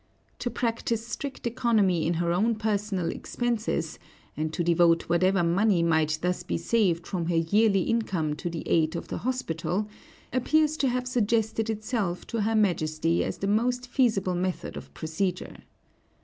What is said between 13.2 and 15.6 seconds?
as the most feasible method of procedure.